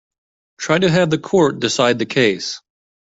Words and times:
Try 0.57 0.79
to 0.79 0.89
have 0.89 1.11
the 1.11 1.19
court 1.19 1.59
decide 1.59 1.99
the 1.99 2.07
case. 2.07 2.59